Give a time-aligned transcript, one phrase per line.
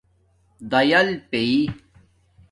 [0.71, 1.53] دَیل پئئ